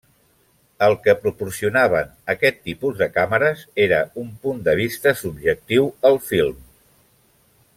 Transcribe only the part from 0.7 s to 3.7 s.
El que proporcionaven aquest tipus de càmeres,